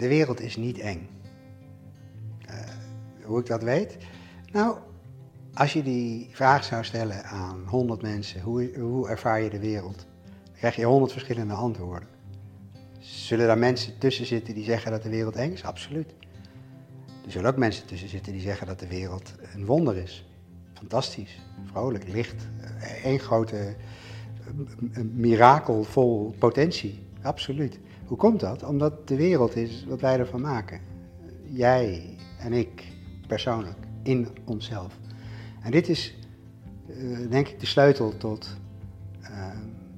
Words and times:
de 0.00 0.08
wereld 0.08 0.40
is 0.40 0.56
niet 0.56 0.78
eng. 0.78 1.08
Uh, 2.50 2.54
hoe 3.24 3.40
ik 3.40 3.46
dat 3.46 3.62
weet? 3.62 3.96
Nou, 4.52 4.78
als 5.54 5.72
je 5.72 5.82
die 5.82 6.28
vraag 6.32 6.64
zou 6.64 6.84
stellen 6.84 7.24
aan 7.24 7.62
100 7.66 8.02
mensen, 8.02 8.40
hoe, 8.40 8.70
hoe 8.78 9.08
ervaar 9.08 9.42
je 9.42 9.50
de 9.50 9.58
wereld? 9.58 10.06
Dan 10.44 10.54
krijg 10.56 10.76
je 10.76 10.84
100 10.84 11.12
verschillende 11.12 11.54
antwoorden. 11.54 12.08
Zullen 12.98 13.46
daar 13.46 13.58
mensen 13.58 13.98
tussen 13.98 14.26
zitten 14.26 14.54
die 14.54 14.64
zeggen 14.64 14.90
dat 14.90 15.02
de 15.02 15.08
wereld 15.08 15.36
eng 15.36 15.52
is? 15.52 15.64
Absoluut. 15.64 16.14
Er 17.24 17.30
zullen 17.30 17.50
ook 17.50 17.56
mensen 17.56 17.86
tussen 17.86 18.08
zitten 18.08 18.32
die 18.32 18.42
zeggen 18.42 18.66
dat 18.66 18.78
de 18.78 18.88
wereld 18.88 19.34
een 19.54 19.66
wonder 19.66 19.96
is. 19.96 20.24
Fantastisch, 20.74 21.40
vrolijk, 21.64 22.08
licht. 22.08 22.46
Eén 23.04 23.18
grote 23.18 23.74
mirakel 25.12 25.84
vol 25.84 26.34
potentie. 26.38 26.98
Absoluut. 27.22 27.78
Hoe 28.10 28.18
komt 28.18 28.40
dat? 28.40 28.62
Omdat 28.62 29.08
de 29.08 29.16
wereld 29.16 29.56
is 29.56 29.84
wat 29.88 30.00
wij 30.00 30.18
ervan 30.18 30.40
maken. 30.40 30.80
Jij 31.44 32.16
en 32.38 32.52
ik 32.52 32.92
persoonlijk, 33.26 33.78
in 34.02 34.28
onszelf. 34.44 34.98
En 35.62 35.70
dit 35.70 35.88
is, 35.88 36.14
uh, 36.88 37.30
denk 37.30 37.48
ik, 37.48 37.60
de 37.60 37.66
sleutel 37.66 38.16
tot 38.16 38.56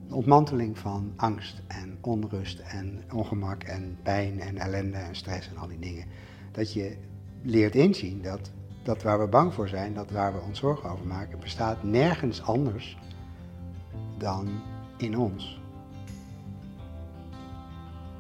de 0.09 0.15
ontmanteling 0.15 0.79
van 0.79 1.13
angst 1.17 1.63
en 1.67 1.99
onrust 2.01 2.59
en 2.59 3.03
ongemak 3.13 3.63
en 3.63 3.97
pijn 4.03 4.41
en 4.41 4.57
ellende 4.59 4.97
en 4.97 5.15
stress 5.15 5.49
en 5.49 5.57
al 5.57 5.69
die 5.69 5.79
dingen. 5.79 6.07
Dat 6.51 6.73
je 6.73 6.97
leert 7.43 7.75
inzien 7.75 8.23
dat 8.23 8.51
dat 8.83 9.03
waar 9.03 9.21
we 9.21 9.27
bang 9.27 9.55
voor 9.55 9.69
zijn, 9.69 9.95
dat 9.95 10.11
waar 10.11 10.33
we 10.33 10.41
ons 10.41 10.59
zorgen 10.59 10.91
over 10.91 11.07
maken, 11.07 11.41
bestaat 11.41 11.83
nergens 11.83 12.43
anders 12.43 12.99
dan 14.19 14.49
in 14.97 15.19
ons. 15.19 15.62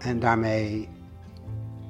En 0.02 0.20
daarmee, 0.20 0.88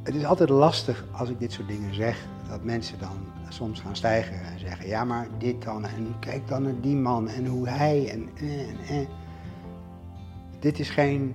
het 0.03 0.15
is 0.15 0.25
altijd 0.25 0.49
lastig 0.49 1.05
als 1.13 1.29
ik 1.29 1.39
dit 1.39 1.53
soort 1.53 1.69
dingen 1.69 1.95
zeg, 1.95 2.27
dat 2.49 2.65
mensen 2.65 2.99
dan 2.99 3.17
soms 3.49 3.81
gaan 3.81 3.97
stijgen 3.97 4.45
en 4.45 4.59
zeggen, 4.59 4.89
ja 4.89 5.05
maar 5.05 5.27
dit 5.39 5.63
dan 5.63 5.85
en 5.85 6.19
kijk 6.21 6.49
dan 6.49 6.63
naar 6.63 6.81
die 6.81 6.97
man 6.97 7.29
en 7.29 7.47
hoe 7.47 7.69
hij 7.69 8.11
en 8.11 8.29
en 8.37 8.77
en. 8.89 9.07
Dit 10.61 10.79
is 10.79 10.91
geen 10.91 11.35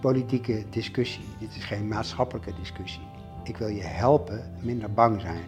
politieke 0.00 0.64
discussie, 0.70 1.24
dit 1.38 1.56
is 1.56 1.64
geen 1.64 1.88
maatschappelijke 1.88 2.54
discussie. 2.60 3.02
Ik 3.44 3.56
wil 3.56 3.68
je 3.68 3.82
helpen 3.82 4.54
minder 4.60 4.92
bang 4.92 5.20
zijn. 5.20 5.44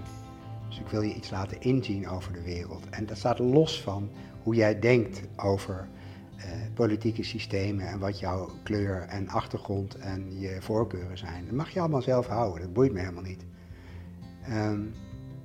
Dus 0.69 0.79
ik 0.79 0.87
wil 0.87 1.03
je 1.03 1.15
iets 1.15 1.31
laten 1.31 1.61
inzien 1.61 2.09
over 2.09 2.33
de 2.33 2.43
wereld. 2.43 2.89
En 2.91 3.07
dat 3.07 3.17
staat 3.17 3.39
los 3.39 3.83
van 3.83 4.11
hoe 4.43 4.55
jij 4.55 4.79
denkt 4.79 5.21
over 5.37 5.75
eh, 5.75 6.04
politieke 6.75 7.23
systemen 7.23 7.89
en 7.89 7.99
wat 7.99 8.19
jouw 8.19 8.51
kleur 8.63 9.01
en 9.01 9.29
achtergrond 9.29 9.97
en 9.97 10.41
je 10.41 10.57
voorkeuren 10.61 11.19
zijn. 11.19 11.45
Dat 11.45 11.55
mag 11.55 11.71
je 11.71 11.81
allemaal 11.81 12.03
zelf 12.03 12.27
houden, 12.27 12.63
dat 12.63 12.73
boeit 12.73 12.93
me 12.93 12.99
helemaal 12.99 13.23
niet. 13.23 13.45
Ehm, 14.45 14.81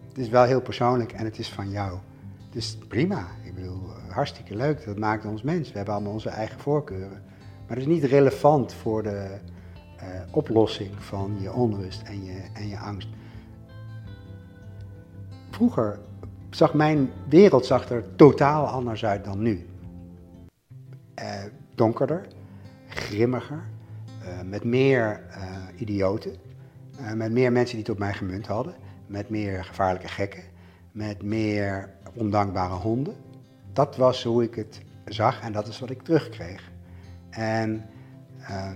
het 0.07 0.17
is 0.17 0.29
wel 0.29 0.43
heel 0.43 0.61
persoonlijk 0.61 1.11
en 1.11 1.25
het 1.25 1.39
is 1.39 1.49
van 1.49 1.69
jou. 1.69 1.97
Dus 2.49 2.77
prima, 2.87 3.27
ik 3.43 3.55
bedoel, 3.55 3.81
hartstikke 4.07 4.55
leuk, 4.55 4.85
dat 4.85 4.97
maakt 4.97 5.25
ons 5.25 5.41
mens. 5.41 5.71
We 5.71 5.77
hebben 5.77 5.93
allemaal 5.93 6.13
onze 6.13 6.29
eigen 6.29 6.59
voorkeuren. 6.59 7.21
Maar 7.67 7.77
dat 7.77 7.87
is 7.87 7.93
niet 7.93 8.03
relevant 8.03 8.73
voor 8.73 9.03
de 9.03 9.37
uh, 9.97 10.03
oplossing 10.31 11.03
van 11.03 11.37
je 11.39 11.53
onrust 11.53 12.01
en 12.01 12.25
je, 12.25 12.41
en 12.53 12.67
je 12.67 12.77
angst. 12.77 13.07
Vroeger 15.49 15.99
zag 16.49 16.73
mijn 16.73 17.09
wereld 17.27 17.65
zag 17.65 17.89
er 17.89 18.15
totaal 18.15 18.67
anders 18.67 19.05
uit 19.05 19.23
dan 19.23 19.41
nu. 19.41 19.68
Uh, 21.21 21.43
donkerder, 21.75 22.27
grimmiger, 22.87 23.63
uh, 24.23 24.41
met 24.41 24.63
meer 24.63 25.21
idioten, 25.75 26.35
met 27.15 27.31
meer 27.31 27.51
mensen 27.51 27.75
die 27.75 27.85
het 27.85 27.93
op 27.93 27.99
mij 27.99 28.13
gemunt 28.13 28.47
hadden, 28.47 28.73
met 29.07 29.29
meer 29.29 29.63
gevaarlijke 29.63 30.07
gekken, 30.07 30.43
met 30.91 31.23
meer 31.23 31.93
ondankbare 32.13 32.73
honden. 32.73 33.15
Dat 33.73 33.95
was 33.95 34.23
hoe 34.23 34.43
ik 34.43 34.55
het 34.55 34.81
zag 35.05 35.41
en 35.41 35.51
dat 35.51 35.67
is 35.67 35.79
wat 35.79 35.89
ik 35.89 36.01
terugkreeg. 36.01 36.71
En 37.29 37.85
uh, 38.39 38.71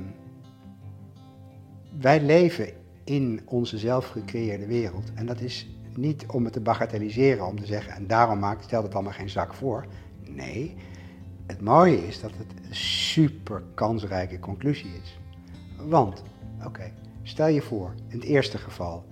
wij 2.00 2.22
leven 2.22 2.70
in 3.04 3.42
onze 3.46 3.78
zelf 3.78 4.08
gecreëerde 4.08 4.66
wereld. 4.66 5.12
En 5.14 5.26
dat 5.26 5.40
is 5.40 5.78
niet 5.96 6.26
om 6.28 6.44
het 6.44 6.54
te 6.54 6.60
bagatelliseren, 6.60 7.48
om 7.48 7.60
te 7.60 7.66
zeggen, 7.66 7.94
en 7.94 8.08
daarom 8.08 8.40
maakt, 8.40 8.64
stelt 8.64 8.84
het 8.84 8.94
allemaal 8.94 9.14
geen 9.14 9.30
zak 9.30 9.54
voor. 9.54 9.86
Nee, 10.30 10.76
het 11.46 11.62
mooie 11.62 12.08
is 12.08 12.22
dat 12.22 12.32
het 12.38 12.66
een 12.68 12.76
super 12.76 13.64
kansrijke 13.74 14.40
conclusie 14.40 14.92
is. 15.04 15.20
Want, 15.88 16.24
oké, 16.66 16.92
stel 17.24 17.48
je 17.48 17.62
voor, 17.62 17.94
in 18.08 18.20
het 18.20 18.28
eerste 18.28 18.58
geval, 18.58 19.06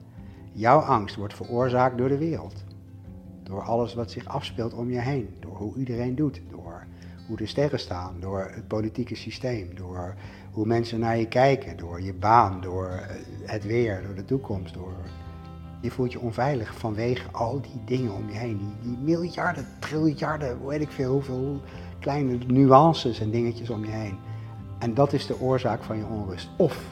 jouw 0.52 0.80
angst 0.80 1.16
wordt 1.16 1.34
veroorzaakt 1.34 1.97
door 1.97 2.09
de 2.09 2.18
wereld. 2.18 2.64
Door 3.44 3.62
alles 3.62 3.94
wat 3.94 4.12
zich 4.12 4.25
afspeelt 4.25 4.74
om 4.74 4.92
je 4.92 5.00
heen, 5.00 5.36
door 5.40 5.56
hoe 5.56 5.78
iedereen 5.78 6.16
doet, 6.16 6.42
door 6.50 6.86
hoe 7.28 7.38
de 7.38 7.46
sterren 7.46 7.80
staan, 7.80 8.19
door 8.19 8.52
het 8.53 8.68
politieke 8.68 9.16
systeem, 9.16 9.75
door 9.75 10.16
hoe 10.52 10.66
mensen 10.66 11.00
naar 11.00 11.18
je 11.18 11.28
kijken, 11.28 11.78
door 11.78 12.02
je 12.02 12.13
baan, 12.13 12.62
door 12.62 12.88
eh, 12.88 13.16
het 13.46 13.63
weer, 13.63 14.02
door 14.06 14.16
de 14.16 14.25
toekomst, 14.25 14.74
door... 14.74 14.94
Je 15.81 15.92
voelt 15.92 16.12
je 16.12 16.19
onveilig 16.19 16.74
vanwege 16.75 17.31
al 17.31 17.62
die 17.62 17.81
dingen 17.86 18.14
om 18.14 18.30
je 18.30 18.38
heen, 18.38 18.75
die, 18.81 18.97
miljarden, 18.97 19.68
triljarden, 19.80 20.66
weet 20.68 20.81
ik 20.81 20.92
veel, 20.92 21.12
hoeveel 21.12 21.62
kleine 22.00 22.38
nuances 22.47 23.19
en 23.19 23.31
dingetjes 23.31 23.69
om 23.69 23.86
je 23.86 23.92
heen. 23.92 24.18
En 24.80 24.94
dat 24.94 25.14
is 25.14 25.25
de 25.25 25.40
oorzaak 25.40 25.84
van 25.84 25.97
je 25.97 26.06
onrust. 26.06 26.50
Of 26.58 26.86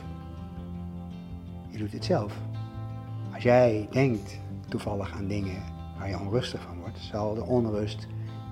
je 1.69 1.77
doet 1.77 1.91
het 1.91 2.05
zelf. 2.05 2.33
Als 3.33 3.43
jij 3.43 3.87
denkt 3.91 4.39
toevallig 4.67 5.13
aan 5.13 5.27
dingen 5.27 5.63
waar 5.97 6.09
je 6.09 6.19
onrustig 6.19 6.61
van 6.61 6.79
wordt, 6.79 6.99
zal 6.99 7.33
de 7.33 7.43
onrust 7.43 8.07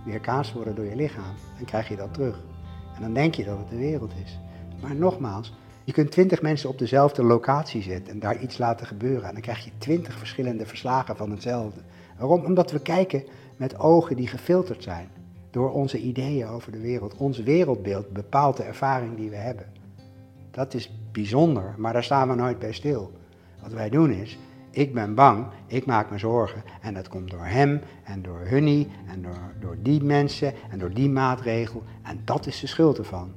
weerkaatst 0.06 0.54
worden 0.54 0.76
door 0.76 0.86
je 0.86 0.96
lichaam. 0.96 1.36
Dan 1.58 1.66
krijg 1.66 1.88
je 1.88 1.96
dat 1.96 2.14
terug. 2.14 2.44
En 2.96 3.02
dan 3.02 3.14
denk 3.14 3.36
je 3.36 3.44
dat 3.44 3.58
het 3.58 3.70
de 3.70 3.78
wereld 3.78 4.12
is. 4.24 4.40
Maar 4.82 4.96
nogmaals, 4.96 5.54
je 5.88 5.94
kunt 5.94 6.12
twintig 6.12 6.42
mensen 6.42 6.70
op 6.70 6.78
dezelfde 6.78 7.24
locatie 7.24 7.82
zetten 7.82 8.14
en 8.14 8.20
daar 8.20 8.42
iets 8.42 8.58
laten 8.58 8.88
gebeuren. 8.88 9.28
En 9.28 9.34
dan 9.34 9.42
krijg 9.42 9.64
je 9.64 9.72
twintig 9.78 10.18
verschillende 10.18 10.66
verslagen 10.66 11.16
van 11.16 11.32
hetzelfde. 11.32 11.82
Waarom? 12.18 12.46
Omdat 12.46 12.72
we 12.72 12.80
kijken 12.80 13.24
met 13.58 13.80
ogen 13.80 14.16
die 14.16 14.28
gefilterd 14.28 14.84
zijn 14.84 15.10
door 15.52 15.72
onze 15.72 16.00
ideeën 16.00 16.48
over 16.48 16.72
de 16.72 16.80
wereld. 16.80 17.16
Ons 17.16 17.38
wereldbeeld 17.38 18.10
bepaalt 18.10 18.58
de 18.58 18.64
ervaring 18.64 19.18
die 19.18 19.30
we 19.30 19.36
hebben. 19.36 19.66
Dat 20.52 20.74
is 20.74 20.92
bijzonder, 21.12 21.74
maar 21.78 21.94
daar 21.94 22.04
staan 22.04 22.28
we 22.28 22.36
nooit 22.36 22.60
bij 22.60 22.74
stil. 22.74 23.12
Wat 23.62 23.74
wij 23.74 23.90
doen 23.90 24.12
is, 24.12 24.38
ik 24.72 24.94
ben 24.94 25.16
bang, 25.16 25.46
ik 25.68 25.86
maak 25.86 26.12
me 26.12 26.18
zorgen. 26.18 26.64
En 26.82 26.94
dat 26.94 27.08
komt 27.08 27.32
door 27.32 27.46
hem 27.46 27.82
en 28.04 28.22
door 28.22 28.40
hunnie 28.40 28.88
en 29.08 29.22
door, 29.22 29.54
door 29.60 29.78
die 29.82 30.04
mensen 30.04 30.54
en 30.70 30.80
door 30.80 30.94
die 30.94 31.10
maatregel. 31.10 31.84
En 32.04 32.22
dat 32.26 32.46
is 32.46 32.60
de 32.60 32.68
schuld 32.68 32.98
ervan. 32.98 33.32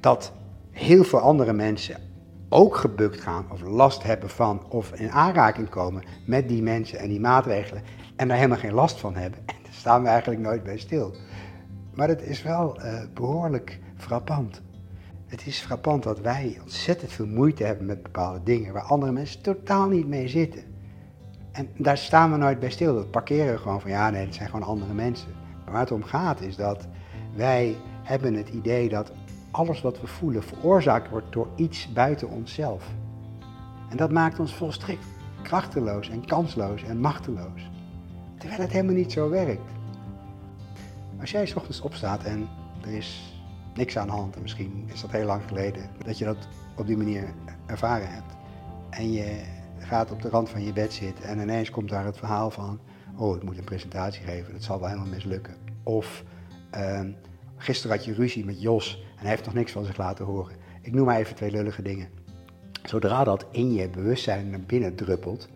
Dat 0.00 0.32
heel 0.76 1.04
veel 1.04 1.18
andere 1.18 1.52
mensen 1.52 1.96
ook 2.48 2.76
gebukt 2.76 3.20
gaan 3.20 3.46
of 3.50 3.62
last 3.62 4.02
hebben 4.02 4.30
van 4.30 4.66
of 4.68 4.92
in 4.92 5.10
aanraking 5.10 5.68
komen 5.68 6.02
met 6.26 6.48
die 6.48 6.62
mensen 6.62 6.98
en 6.98 7.08
die 7.08 7.20
maatregelen 7.20 7.82
en 8.16 8.28
daar 8.28 8.36
helemaal 8.36 8.58
geen 8.58 8.72
last 8.72 9.00
van 9.00 9.14
hebben. 9.14 9.40
En 9.46 9.54
daar 9.64 9.72
staan 9.72 10.02
we 10.02 10.08
eigenlijk 10.08 10.40
nooit 10.40 10.62
bij 10.62 10.78
stil. 10.78 11.14
Maar 11.94 12.08
het 12.08 12.22
is 12.22 12.42
wel 12.42 12.80
uh, 12.80 13.00
behoorlijk 13.14 13.80
frappant. 13.96 14.62
Het 15.26 15.46
is 15.46 15.58
frappant 15.58 16.02
dat 16.02 16.20
wij 16.20 16.58
ontzettend 16.62 17.12
veel 17.12 17.26
moeite 17.26 17.64
hebben 17.64 17.86
met 17.86 18.02
bepaalde 18.02 18.42
dingen 18.42 18.72
waar 18.72 18.82
andere 18.82 19.12
mensen 19.12 19.42
totaal 19.42 19.88
niet 19.88 20.06
mee 20.06 20.28
zitten. 20.28 20.62
En 21.52 21.68
daar 21.76 21.98
staan 21.98 22.30
we 22.30 22.36
nooit 22.36 22.58
bij 22.58 22.70
stil. 22.70 22.94
Dat 22.94 23.10
parkeren 23.10 23.52
we 23.52 23.58
gewoon 23.58 23.80
van 23.80 23.90
ja, 23.90 24.10
nee, 24.10 24.24
het 24.24 24.34
zijn 24.34 24.48
gewoon 24.48 24.66
andere 24.66 24.94
mensen. 24.94 25.28
Maar 25.64 25.72
waar 25.72 25.80
het 25.80 25.92
om 25.92 26.02
gaat 26.02 26.40
is 26.40 26.56
dat 26.56 26.86
wij 27.34 27.76
hebben 28.02 28.34
het 28.34 28.48
idee 28.48 28.88
dat 28.88 29.12
alles 29.56 29.80
wat 29.80 30.00
we 30.00 30.06
voelen 30.06 30.42
veroorzaakt 30.42 31.10
wordt 31.10 31.32
door 31.32 31.48
iets 31.54 31.92
buiten 31.92 32.28
onszelf. 32.28 32.84
En 33.90 33.96
dat 33.96 34.12
maakt 34.12 34.38
ons 34.38 34.54
volstrekt 34.54 35.06
krachteloos 35.42 36.08
en 36.08 36.26
kansloos 36.26 36.82
en 36.82 37.00
machteloos. 37.00 37.70
Terwijl 38.38 38.60
het 38.60 38.72
helemaal 38.72 38.94
niet 38.94 39.12
zo 39.12 39.30
werkt. 39.30 39.70
Als 41.20 41.30
jij 41.30 41.46
s 41.46 41.54
ochtends 41.54 41.80
opstaat 41.80 42.24
en 42.24 42.48
er 42.82 42.92
is 42.92 43.40
niks 43.74 43.98
aan 43.98 44.06
de 44.06 44.12
hand. 44.12 44.36
En 44.36 44.42
misschien 44.42 44.88
is 44.92 45.00
dat 45.00 45.10
heel 45.10 45.26
lang 45.26 45.42
geleden 45.46 45.90
dat 46.04 46.18
je 46.18 46.24
dat 46.24 46.48
op 46.76 46.86
die 46.86 46.96
manier 46.96 47.34
ervaren 47.66 48.10
hebt. 48.10 48.36
En 48.90 49.12
je 49.12 49.42
gaat 49.78 50.10
op 50.10 50.22
de 50.22 50.28
rand 50.28 50.48
van 50.48 50.64
je 50.64 50.72
bed 50.72 50.92
zitten 50.92 51.24
en 51.24 51.40
ineens 51.40 51.70
komt 51.70 51.88
daar 51.88 52.04
het 52.04 52.18
verhaal 52.18 52.50
van... 52.50 52.80
oh, 53.16 53.36
ik 53.36 53.42
moet 53.42 53.58
een 53.58 53.64
presentatie 53.64 54.24
geven, 54.24 54.52
dat 54.52 54.62
zal 54.62 54.78
wel 54.78 54.88
helemaal 54.88 55.10
mislukken. 55.10 55.54
Of 55.82 56.24
uh, 56.74 57.00
gisteren 57.56 57.96
had 57.96 58.04
je 58.04 58.14
ruzie 58.14 58.44
met 58.44 58.60
Jos 58.60 59.05
en 59.16 59.22
hij 59.22 59.30
heeft 59.30 59.44
nog 59.44 59.54
niks 59.54 59.72
van 59.72 59.84
zich 59.84 59.96
laten 59.96 60.24
horen. 60.24 60.56
Ik 60.82 60.94
noem 60.94 61.06
maar 61.06 61.18
even 61.18 61.34
twee 61.34 61.50
lullige 61.50 61.82
dingen. 61.82 62.08
Zodra 62.82 63.24
dat 63.24 63.46
in 63.50 63.72
je 63.72 63.88
bewustzijn 63.88 64.50
naar 64.50 64.60
binnen 64.60 64.94
druppelt, 64.94 65.48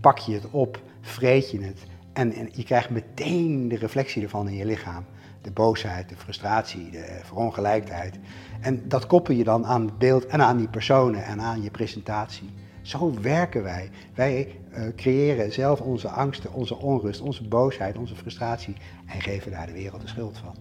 pak 0.00 0.18
je 0.18 0.34
het 0.34 0.50
op, 0.50 0.82
vreet 1.00 1.50
je 1.50 1.60
het 1.60 1.86
en, 2.12 2.32
en 2.32 2.48
je 2.52 2.64
krijgt 2.64 2.90
meteen 2.90 3.68
de 3.68 3.76
reflectie 3.76 4.22
ervan 4.22 4.48
in 4.48 4.56
je 4.56 4.64
lichaam 4.64 5.04
de 5.42 5.50
boosheid, 5.50 6.08
de 6.08 6.16
frustratie, 6.16 6.90
de 6.90 7.20
verongelijkheid. 7.22 8.18
En 8.60 8.88
dat 8.88 9.06
koppel 9.06 9.34
je 9.34 9.44
dan 9.44 9.66
aan 9.66 9.84
het 9.84 9.98
beeld 9.98 10.26
en 10.26 10.42
aan 10.42 10.56
die 10.56 10.68
personen 10.68 11.24
en 11.24 11.40
aan 11.40 11.62
je 11.62 11.70
presentatie. 11.70 12.50
Zo 12.82 13.20
werken 13.20 13.62
wij. 13.62 13.90
Wij 14.14 14.60
uh, 14.72 14.94
creëren 14.96 15.52
zelf 15.52 15.80
onze 15.80 16.08
angsten, 16.08 16.52
onze 16.52 16.76
onrust, 16.76 17.20
onze 17.20 17.48
boosheid, 17.48 17.98
onze 17.98 18.16
frustratie 18.16 18.74
en 19.06 19.20
geven 19.20 19.50
daar 19.50 19.66
de 19.66 19.72
wereld 19.72 20.00
de 20.00 20.08
schuld 20.08 20.38
van. 20.38 20.54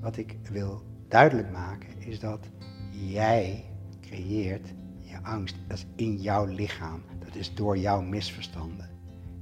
Wat 0.00 0.16
ik 0.16 0.36
wil 0.50 0.82
duidelijk 1.08 1.50
maken 1.50 1.88
is 1.98 2.20
dat 2.20 2.48
jij 2.90 3.64
creëert 4.00 4.68
je 5.00 5.18
angst. 5.22 5.56
Dat 5.66 5.76
is 5.76 5.86
in 5.96 6.16
jouw 6.16 6.44
lichaam. 6.44 7.02
Dat 7.24 7.34
is 7.34 7.54
door 7.54 7.78
jouw 7.78 8.00
misverstanden. 8.00 8.90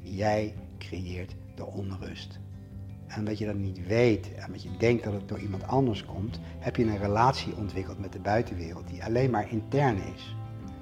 Jij 0.01 0.55
creëert 0.79 1.35
de 1.55 1.67
onrust. 1.67 2.39
En 3.07 3.19
omdat 3.19 3.39
je 3.39 3.47
dat 3.47 3.57
niet 3.57 3.87
weet 3.87 4.35
en 4.35 4.47
omdat 4.47 4.63
je 4.63 4.77
denkt 4.79 5.05
dat 5.05 5.13
het 5.13 5.29
door 5.29 5.39
iemand 5.39 5.67
anders 5.67 6.05
komt, 6.05 6.41
heb 6.59 6.77
je 6.77 6.85
een 6.85 6.99
relatie 6.99 7.57
ontwikkeld 7.57 7.99
met 7.99 8.13
de 8.13 8.21
buitenwereld 8.21 8.89
die 8.89 9.05
alleen 9.05 9.31
maar 9.31 9.51
intern 9.51 9.97
is. 10.15 10.37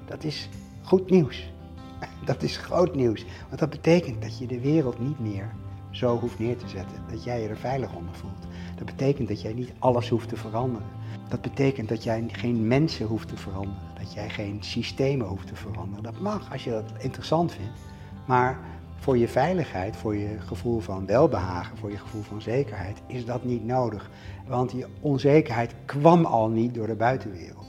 Dat 0.05 0.23
is 0.23 0.49
goed 0.81 1.09
nieuws. 1.09 1.53
Dat 2.25 2.43
is 2.43 2.57
groot 2.57 2.95
nieuws. 2.95 3.25
Want 3.47 3.59
dat 3.59 3.69
betekent 3.69 4.21
dat 4.21 4.37
je 4.37 4.47
de 4.47 4.59
wereld 4.59 4.99
niet 4.99 5.19
meer 5.19 5.55
zo 5.91 6.19
hoeft 6.19 6.39
neer 6.39 6.57
te 6.57 6.67
zetten. 6.67 7.03
Dat 7.09 7.23
jij 7.23 7.41
je 7.41 7.47
er 7.47 7.57
veilig 7.57 7.95
onder 7.95 8.15
voelt. 8.15 8.47
Dat 8.75 8.85
betekent 8.85 9.27
dat 9.27 9.41
jij 9.41 9.53
niet 9.53 9.73
alles 9.79 10.09
hoeft 10.09 10.29
te 10.29 10.35
veranderen. 10.35 10.87
Dat 11.29 11.41
betekent 11.41 11.89
dat 11.89 12.03
jij 12.03 12.23
geen 12.27 12.67
mensen 12.67 13.05
hoeft 13.05 13.27
te 13.27 13.37
veranderen. 13.37 13.81
Dat 13.99 14.13
jij 14.13 14.29
geen 14.29 14.57
systemen 14.59 15.27
hoeft 15.27 15.47
te 15.47 15.55
veranderen. 15.55 16.03
Dat 16.03 16.19
mag 16.19 16.51
als 16.51 16.63
je 16.63 16.69
dat 16.69 16.91
interessant 16.99 17.51
vindt. 17.51 17.79
Maar 18.25 18.59
voor 18.95 19.17
je 19.17 19.27
veiligheid, 19.27 19.95
voor 19.95 20.15
je 20.15 20.39
gevoel 20.39 20.79
van 20.79 21.05
welbehagen, 21.05 21.77
voor 21.77 21.91
je 21.91 21.97
gevoel 21.97 22.21
van 22.21 22.41
zekerheid, 22.41 23.01
is 23.07 23.25
dat 23.25 23.43
niet 23.43 23.65
nodig. 23.65 24.09
Want 24.47 24.71
die 24.71 24.85
onzekerheid 24.99 25.75
kwam 25.85 26.25
al 26.25 26.49
niet 26.49 26.73
door 26.73 26.87
de 26.87 26.95
buitenwereld. 26.95 27.67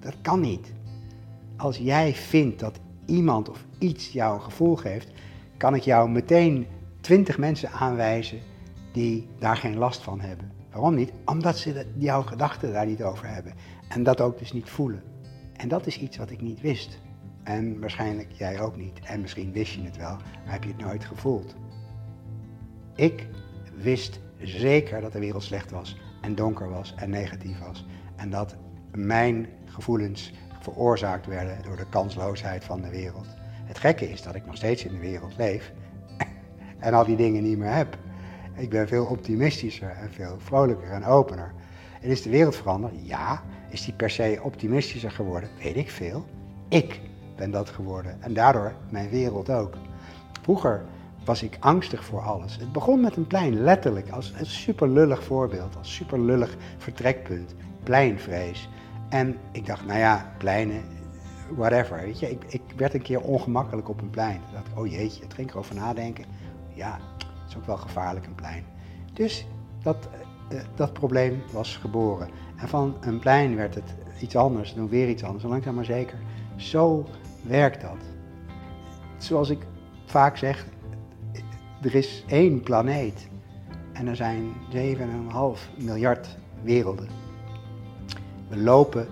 Dat 0.00 0.14
kan 0.22 0.40
niet. 0.40 0.72
Als 1.56 1.76
jij 1.76 2.14
vindt 2.14 2.60
dat 2.60 2.80
iemand 3.06 3.48
of 3.48 3.64
iets 3.78 4.12
jou 4.12 4.34
een 4.34 4.42
gevoel 4.42 4.76
geeft, 4.76 5.10
kan 5.56 5.74
ik 5.74 5.82
jou 5.82 6.10
meteen 6.10 6.66
twintig 7.00 7.38
mensen 7.38 7.70
aanwijzen 7.70 8.38
die 8.94 9.28
daar 9.38 9.56
geen 9.56 9.76
last 9.76 10.02
van 10.02 10.20
hebben. 10.20 10.52
Waarom 10.70 10.94
niet? 10.94 11.12
Omdat 11.24 11.58
ze 11.58 11.86
jouw 11.98 12.22
gedachten 12.22 12.72
daar 12.72 12.86
niet 12.86 13.02
over 13.02 13.28
hebben. 13.28 13.54
En 13.88 14.02
dat 14.02 14.20
ook 14.20 14.38
dus 14.38 14.52
niet 14.52 14.70
voelen. 14.70 15.02
En 15.52 15.68
dat 15.68 15.86
is 15.86 15.98
iets 15.98 16.16
wat 16.16 16.30
ik 16.30 16.40
niet 16.40 16.60
wist. 16.60 17.00
En 17.42 17.80
waarschijnlijk 17.80 18.32
jij 18.32 18.60
ook 18.60 18.76
niet. 18.76 19.00
En 19.04 19.20
misschien 19.20 19.52
wist 19.52 19.72
je 19.72 19.82
het 19.82 19.96
wel, 19.96 20.16
maar 20.16 20.52
heb 20.52 20.62
je 20.62 20.68
het 20.68 20.84
nooit 20.84 21.04
gevoeld. 21.04 21.54
Ik 22.94 23.28
wist 23.76 24.20
zeker 24.38 25.00
dat 25.00 25.12
de 25.12 25.18
wereld 25.18 25.42
slecht 25.42 25.70
was 25.70 26.00
en 26.20 26.34
donker 26.34 26.70
was 26.70 26.94
en 26.96 27.10
negatief 27.10 27.58
was. 27.58 27.86
En 28.16 28.30
dat 28.30 28.56
mijn 28.92 29.48
gevoelens 29.64 30.32
veroorzaakt 30.60 31.26
werden 31.26 31.62
door 31.62 31.76
de 31.76 31.88
kansloosheid 31.88 32.64
van 32.64 32.80
de 32.80 32.90
wereld. 32.90 33.26
Het 33.64 33.78
gekke 33.78 34.10
is 34.10 34.22
dat 34.22 34.34
ik 34.34 34.46
nog 34.46 34.56
steeds 34.56 34.84
in 34.84 34.92
de 34.92 34.98
wereld 34.98 35.36
leef 35.36 35.72
en 36.78 36.94
al 36.94 37.04
die 37.04 37.16
dingen 37.16 37.42
niet 37.42 37.58
meer 37.58 37.74
heb. 37.74 37.98
Ik 38.54 38.70
ben 38.70 38.88
veel 38.88 39.04
optimistischer 39.04 39.90
en 39.90 40.12
veel 40.12 40.36
vrolijker 40.38 40.90
en 40.90 41.04
opener. 41.04 41.52
En 42.00 42.10
is 42.10 42.22
de 42.22 42.30
wereld 42.30 42.56
veranderd? 42.56 42.92
Ja. 43.02 43.42
Is 43.70 43.84
die 43.84 43.94
per 43.94 44.10
se 44.10 44.40
optimistischer 44.42 45.10
geworden? 45.10 45.48
Weet 45.62 45.76
ik 45.76 45.90
veel. 45.90 46.24
Ik 46.68 47.00
ben 47.36 47.50
dat 47.50 47.68
geworden. 47.68 48.22
En 48.22 48.34
daardoor 48.34 48.72
mijn 48.88 49.10
wereld 49.10 49.50
ook. 49.50 49.74
Vroeger 50.42 50.84
was 51.24 51.42
ik 51.42 51.56
angstig 51.60 52.04
voor 52.04 52.20
alles. 52.20 52.56
Het 52.56 52.72
begon 52.72 53.00
met 53.00 53.16
een 53.16 53.26
plein, 53.26 53.60
letterlijk, 53.60 54.10
als 54.10 54.34
een 54.38 54.46
super 54.46 54.88
lullig 54.88 55.24
voorbeeld, 55.24 55.76
als 55.76 55.94
super 55.94 56.20
lullig 56.20 56.56
vertrekpunt. 56.78 57.54
Pleinvrees. 57.82 58.68
En 59.08 59.36
ik 59.52 59.66
dacht, 59.66 59.86
nou 59.86 59.98
ja, 59.98 60.32
pleinen, 60.38 60.82
whatever. 61.56 61.96
Weet 61.96 62.18
je, 62.18 62.30
ik, 62.30 62.44
ik 62.48 62.62
werd 62.76 62.94
een 62.94 63.02
keer 63.02 63.20
ongemakkelijk 63.20 63.88
op 63.88 64.00
een 64.00 64.10
plein. 64.10 64.40
Dacht 64.52 64.66
ik, 64.66 64.78
oh 64.78 64.86
jeetje, 64.86 65.22
het 65.22 65.34
ging 65.34 65.50
erover 65.50 65.74
nadenken. 65.74 66.24
Ja, 66.74 66.98
ook 67.56 67.66
wel 67.66 67.76
gevaarlijk, 67.76 68.26
een 68.26 68.34
plein. 68.34 68.64
Dus 69.12 69.46
dat, 69.82 70.08
uh, 70.52 70.60
dat 70.74 70.92
probleem 70.92 71.42
was 71.52 71.76
geboren. 71.76 72.28
En 72.56 72.68
van 72.68 72.96
een 73.00 73.18
plein 73.18 73.56
werd 73.56 73.74
het 73.74 73.94
iets 74.20 74.36
anders, 74.36 74.74
dan 74.74 74.88
weer 74.88 75.08
iets 75.08 75.24
anders, 75.24 75.44
langzaam 75.44 75.74
maar 75.74 75.84
zeker. 75.84 76.18
Zo 76.56 77.06
werkt 77.42 77.80
dat. 77.80 77.98
Zoals 79.18 79.50
ik 79.50 79.66
vaak 80.04 80.36
zeg, 80.36 80.66
er 81.82 81.94
is 81.94 82.24
één 82.26 82.60
planeet 82.60 83.28
en 83.92 84.06
er 84.06 84.16
zijn 84.16 84.52
7,5 84.72 85.76
miljard 85.78 86.36
werelden. 86.62 87.08
We 88.48 88.56
lopen 88.56 89.08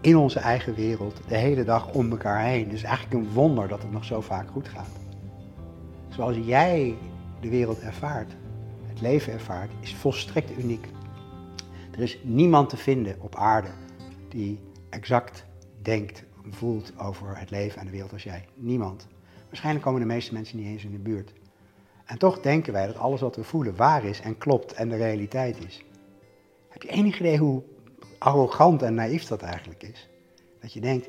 in 0.00 0.16
onze 0.16 0.38
eigen 0.38 0.74
wereld 0.74 1.20
de 1.28 1.36
hele 1.36 1.64
dag 1.64 1.92
om 1.92 2.10
elkaar 2.10 2.44
heen. 2.44 2.70
Is 2.70 2.82
eigenlijk 2.82 3.14
een 3.14 3.32
wonder 3.32 3.68
dat 3.68 3.82
het 3.82 3.92
nog 3.92 4.04
zo 4.04 4.20
vaak 4.20 4.50
goed 4.50 4.68
gaat. 4.68 5.00
Zoals 6.08 6.36
jij 6.44 6.94
de 7.42 7.48
wereld 7.48 7.80
ervaart, 7.80 8.32
het 8.86 9.00
leven 9.00 9.32
ervaart, 9.32 9.72
is 9.80 9.94
volstrekt 9.94 10.58
uniek. 10.58 10.86
Er 11.90 12.00
is 12.00 12.18
niemand 12.22 12.68
te 12.68 12.76
vinden 12.76 13.16
op 13.20 13.36
aarde 13.36 13.70
die 14.28 14.58
exact 14.90 15.44
denkt 15.82 16.24
voelt 16.50 16.92
over 16.98 17.38
het 17.38 17.50
leven 17.50 17.80
en 17.80 17.86
de 17.86 17.92
wereld 17.92 18.12
als 18.12 18.22
jij. 18.22 18.44
Niemand. 18.54 19.06
Waarschijnlijk 19.46 19.84
komen 19.84 20.00
de 20.00 20.06
meeste 20.06 20.32
mensen 20.32 20.58
niet 20.58 20.66
eens 20.66 20.84
in 20.84 20.92
de 20.92 20.98
buurt. 20.98 21.32
En 22.04 22.18
toch 22.18 22.40
denken 22.40 22.72
wij 22.72 22.86
dat 22.86 22.96
alles 22.96 23.20
wat 23.20 23.36
we 23.36 23.44
voelen 23.44 23.76
waar 23.76 24.04
is 24.04 24.20
en 24.20 24.38
klopt 24.38 24.72
en 24.72 24.88
de 24.88 24.96
realiteit 24.96 25.64
is. 25.66 25.84
Heb 26.68 26.82
je 26.82 26.88
enig 26.88 27.20
idee 27.20 27.38
hoe 27.38 27.62
arrogant 28.18 28.82
en 28.82 28.94
naïef 28.94 29.24
dat 29.24 29.42
eigenlijk 29.42 29.82
is? 29.82 30.08
Dat 30.60 30.72
je 30.72 30.80
denkt, 30.80 31.08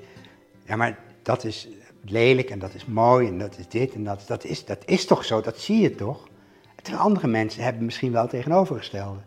ja 0.66 0.76
maar 0.76 1.00
dat 1.22 1.44
is 1.44 1.68
lelijk 2.04 2.50
en 2.50 2.60
dat 2.60 2.74
is 2.74 2.86
mooi 2.86 3.28
en 3.28 3.38
dat 3.38 3.58
is 3.58 3.68
dit 3.68 3.94
en 3.94 4.04
dat, 4.04 4.24
dat, 4.28 4.44
is, 4.44 4.66
dat 4.66 4.86
is 4.86 5.06
toch 5.06 5.26
zo, 5.26 5.42
dat 5.42 5.60
zie 5.60 5.82
je 5.82 5.96
toch? 5.96 6.28
Terwijl 6.76 7.04
andere 7.04 7.28
mensen 7.28 7.64
hebben 7.64 7.86
misschien 7.86 8.12
wel 8.12 8.28
tegenovergestelde. 8.28 9.20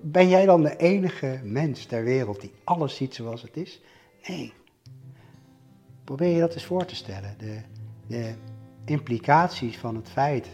Ben 0.00 0.28
jij 0.28 0.46
dan 0.46 0.62
de 0.62 0.76
enige 0.76 1.40
mens 1.42 1.84
ter 1.84 2.04
wereld 2.04 2.40
die 2.40 2.52
alles 2.64 2.96
ziet 2.96 3.14
zoals 3.14 3.42
het 3.42 3.56
is? 3.56 3.80
Nee, 4.28 4.52
Probeer 6.06 6.28
je 6.28 6.40
dat 6.40 6.54
eens 6.54 6.64
voor 6.64 6.84
te 6.84 6.94
stellen. 6.94 7.34
De, 7.38 7.60
de 8.06 8.34
implicaties 8.84 9.78
van 9.78 9.96
het 9.96 10.08
feit 10.08 10.48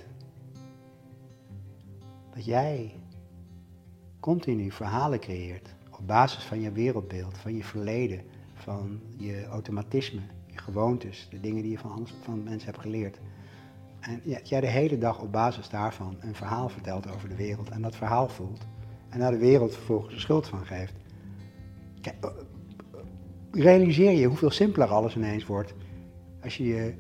dat 2.35 2.44
jij 2.44 2.94
continu 4.20 4.70
verhalen 4.70 5.20
creëert 5.20 5.75
op 5.91 6.06
basis 6.06 6.44
van 6.44 6.61
je 6.61 6.73
wereldbeeld, 6.73 7.38
van 7.38 7.56
je 7.56 7.65
verleden, 7.65 8.25
van 8.55 9.01
je 9.17 9.44
automatisme, 9.44 10.20
gewoontes, 10.62 11.28
de 11.31 11.40
dingen 11.40 11.62
die 11.62 11.70
je 11.70 11.78
van, 11.78 12.08
van 12.22 12.42
mensen 12.42 12.70
hebt 12.70 12.81
geleerd. 12.81 13.19
En 14.00 14.20
ja, 14.24 14.38
jij 14.42 14.60
de 14.60 14.66
hele 14.66 14.98
dag 14.98 15.20
op 15.20 15.32
basis 15.32 15.69
daarvan 15.69 16.16
een 16.20 16.34
verhaal 16.34 16.69
vertelt 16.69 17.14
over 17.14 17.28
de 17.28 17.36
wereld 17.36 17.69
en 17.70 17.82
dat 17.82 17.96
verhaal 17.96 18.28
voelt 18.28 18.66
en 19.08 19.19
daar 19.19 19.31
de 19.31 19.38
wereld 19.38 19.74
vervolgens 19.74 20.14
de 20.14 20.20
schuld 20.20 20.48
van 20.48 20.66
geeft. 20.66 20.94
Kijk, 22.00 22.16
realiseer 23.50 24.12
je 24.12 24.26
hoeveel 24.26 24.50
simpeler 24.50 24.88
alles 24.88 25.16
ineens 25.16 25.46
wordt 25.46 25.74
als 26.42 26.56
je 26.56 26.64
je, 26.64 26.94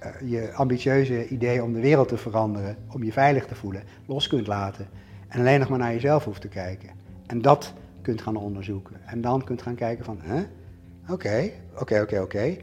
eh, 0.00 0.30
je 0.30 0.52
ambitieuze 0.52 1.28
idee 1.28 1.62
om 1.62 1.72
de 1.72 1.80
wereld 1.80 2.08
te 2.08 2.16
veranderen, 2.16 2.76
om 2.90 3.04
je 3.04 3.12
veilig 3.12 3.46
te 3.46 3.54
voelen, 3.54 3.82
los 4.06 4.26
kunt 4.26 4.46
laten 4.46 4.88
en 5.28 5.40
alleen 5.40 5.58
nog 5.58 5.68
maar 5.68 5.78
naar 5.78 5.92
jezelf 5.92 6.24
hoeft 6.24 6.40
te 6.40 6.48
kijken. 6.48 6.90
En 7.26 7.42
dat 7.42 7.72
kunt 8.02 8.22
gaan 8.22 8.36
onderzoeken. 8.36 8.96
En 9.06 9.20
dan 9.20 9.44
kunt 9.44 9.62
gaan 9.62 9.74
kijken 9.74 10.04
van, 10.04 10.18
hè? 10.20 10.42
Oké, 11.08 11.50
oké, 11.80 12.00
oké, 12.00 12.20
oké. 12.20 12.56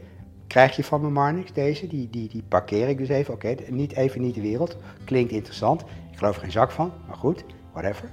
Krijg 0.52 0.76
je 0.76 0.84
van 0.84 1.00
me 1.00 1.10
maar 1.10 1.34
niks, 1.34 1.52
deze? 1.52 1.86
Die, 1.86 2.10
die, 2.10 2.28
die 2.28 2.42
parkeer 2.48 2.88
ik 2.88 2.98
dus 2.98 3.08
even. 3.08 3.34
Oké, 3.34 3.54
niet 3.68 3.92
even 3.92 4.20
niet 4.20 4.34
de 4.34 4.40
wereld. 4.40 4.76
Klinkt 5.04 5.32
interessant. 5.32 5.80
Ik 5.80 6.18
geloof 6.18 6.34
er 6.34 6.40
geen 6.40 6.52
zak 6.52 6.70
van, 6.70 6.92
maar 7.06 7.16
goed, 7.16 7.44
whatever. 7.72 8.10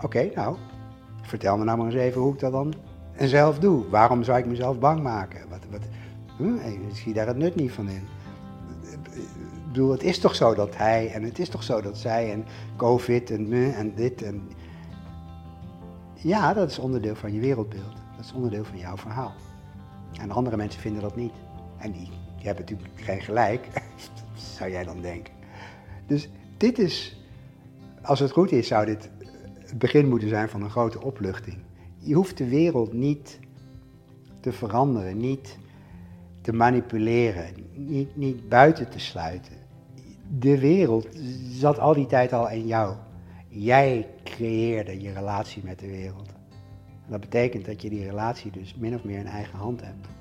Oké, 0.00 0.30
nou, 0.34 0.56
vertel 1.22 1.58
me 1.58 1.64
nou 1.64 1.78
maar 1.78 1.86
eens 1.86 1.94
even 1.94 2.20
hoe 2.20 2.32
ik 2.32 2.38
dat 2.38 2.52
dan 2.52 2.74
zelf 3.18 3.58
doe. 3.58 3.88
Waarom 3.88 4.22
zou 4.22 4.38
ik 4.38 4.46
mezelf 4.46 4.78
bang 4.78 5.02
maken? 5.02 5.48
Wat, 5.48 5.58
wat, 5.70 5.80
hm, 6.36 6.54
ik 6.54 6.96
zie 6.96 7.12
daar 7.14 7.26
het 7.26 7.36
nut 7.36 7.54
niet 7.54 7.72
van 7.72 7.88
in. 7.88 8.02
Ik 9.12 9.66
bedoel, 9.66 9.90
het 9.90 10.02
is 10.02 10.18
toch 10.18 10.34
zo 10.34 10.54
dat 10.54 10.76
hij 10.76 11.12
en 11.12 11.22
het 11.22 11.38
is 11.38 11.48
toch 11.48 11.62
zo 11.62 11.80
dat 11.80 11.98
zij 11.98 12.32
en 12.32 12.44
COVID 12.76 13.30
en, 13.30 13.52
en 13.74 13.94
dit 13.94 14.22
en... 14.22 14.48
Ja, 16.14 16.54
dat 16.54 16.70
is 16.70 16.78
onderdeel 16.78 17.14
van 17.14 17.32
je 17.32 17.40
wereldbeeld. 17.40 17.96
Dat 18.16 18.24
is 18.24 18.32
onderdeel 18.32 18.64
van 18.64 18.78
jouw 18.78 18.96
verhaal. 18.96 19.32
En 20.20 20.30
andere 20.30 20.56
mensen 20.56 20.80
vinden 20.80 21.02
dat 21.02 21.16
niet. 21.16 21.32
En 21.80 21.92
die, 21.92 22.08
hebben 22.36 22.64
natuurlijk 22.64 23.00
geen 23.00 23.20
gelijk, 23.20 23.66
zou 24.56 24.70
jij 24.70 24.84
dan 24.84 25.00
denken. 25.00 25.34
Dus 26.06 26.28
dit 26.56 26.78
is, 26.78 27.16
als 28.02 28.20
het 28.20 28.30
goed 28.30 28.52
is, 28.52 28.66
zou 28.66 28.86
dit 28.86 29.10
het 29.58 29.78
begin 29.78 30.08
moeten 30.08 30.28
zijn 30.28 30.48
van 30.48 30.62
een 30.62 30.70
grote 30.70 31.02
opluchting. 31.02 31.56
Je 31.98 32.14
hoeft 32.14 32.36
de 32.36 32.48
wereld 32.48 32.92
niet 32.92 33.38
te 34.40 34.52
veranderen, 34.52 35.16
niet 35.16 35.58
te 36.40 36.52
manipuleren, 36.52 37.54
niet, 37.74 38.16
niet 38.16 38.48
buiten 38.48 38.90
te 38.90 38.98
sluiten. 38.98 39.52
De 40.38 40.58
wereld 40.58 41.08
zat 41.50 41.78
al 41.78 41.94
die 41.94 42.06
tijd 42.06 42.32
al 42.32 42.50
in 42.50 42.66
jou. 42.66 42.96
Jij 43.48 44.06
creëerde 44.24 45.00
je 45.00 45.12
relatie 45.12 45.64
met 45.64 45.78
de 45.78 45.86
wereld. 45.86 46.28
dat 47.08 47.20
betekent 47.20 47.64
dat 47.64 47.82
je 47.82 47.90
die 47.90 48.04
relatie 48.04 48.50
dus 48.50 48.74
min 48.74 48.94
of 48.94 49.04
meer 49.04 49.18
in 49.18 49.26
eigen 49.26 49.58
hand 49.58 49.80
hebt. 49.80 50.19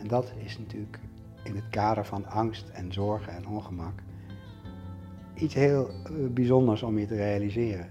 En 0.00 0.08
dat 0.08 0.32
is 0.44 0.58
natuurlijk 0.58 0.98
in 1.42 1.54
het 1.54 1.68
kader 1.70 2.04
van 2.04 2.26
angst 2.26 2.68
en 2.68 2.92
zorgen 2.92 3.32
en 3.32 3.48
ongemak 3.48 4.02
iets 5.34 5.54
heel 5.54 5.88
eh, 5.88 6.12
bijzonders 6.30 6.82
om 6.82 6.98
je 6.98 7.06
te 7.06 7.16
realiseren. 7.16 7.88